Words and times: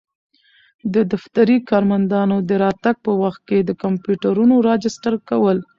د 0.93 0.95
دفتري 1.11 1.57
کارمندانو 1.69 2.37
د 2.49 2.51
راتګ 2.63 2.95
په 3.05 3.11
وخت 3.21 3.41
کي 3.49 3.57
د 3.63 3.69
کمپیوټرونو 3.83 4.55
راجستر 4.69 5.13
کول. 5.29 5.57